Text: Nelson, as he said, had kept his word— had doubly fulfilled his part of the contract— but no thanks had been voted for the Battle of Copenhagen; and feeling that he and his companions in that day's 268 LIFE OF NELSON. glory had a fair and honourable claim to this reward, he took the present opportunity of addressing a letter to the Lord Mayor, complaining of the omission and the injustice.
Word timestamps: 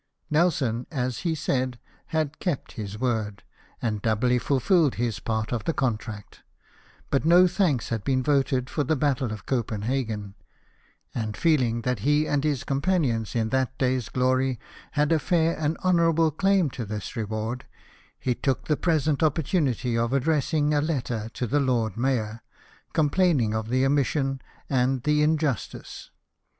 Nelson, 0.31 0.87
as 0.89 1.19
he 1.19 1.35
said, 1.35 1.77
had 2.07 2.39
kept 2.39 2.71
his 2.71 2.97
word— 2.99 3.43
had 3.83 4.01
doubly 4.01 4.39
fulfilled 4.39 4.95
his 4.95 5.19
part 5.19 5.51
of 5.53 5.65
the 5.65 5.75
contract— 5.75 6.41
but 7.11 7.23
no 7.23 7.45
thanks 7.45 7.89
had 7.89 8.03
been 8.03 8.23
voted 8.23 8.67
for 8.67 8.83
the 8.83 8.95
Battle 8.95 9.31
of 9.31 9.45
Copenhagen; 9.45 10.33
and 11.13 11.37
feeling 11.37 11.81
that 11.81 11.99
he 11.99 12.27
and 12.27 12.43
his 12.43 12.63
companions 12.63 13.35
in 13.35 13.49
that 13.49 13.77
day's 13.77 14.09
268 14.11 14.57
LIFE 14.57 14.57
OF 14.57 14.59
NELSON. 14.59 14.93
glory 14.97 15.03
had 15.03 15.11
a 15.11 15.19
fair 15.19 15.55
and 15.59 15.77
honourable 15.85 16.31
claim 16.31 16.71
to 16.71 16.83
this 16.83 17.15
reward, 17.15 17.65
he 18.19 18.33
took 18.33 18.65
the 18.65 18.75
present 18.77 19.21
opportunity 19.21 19.95
of 19.95 20.13
addressing 20.13 20.73
a 20.73 20.81
letter 20.81 21.29
to 21.35 21.45
the 21.45 21.59
Lord 21.59 21.95
Mayor, 21.95 22.41
complaining 22.93 23.53
of 23.53 23.69
the 23.69 23.85
omission 23.85 24.41
and 24.67 25.03
the 25.03 25.21
injustice. 25.21 26.09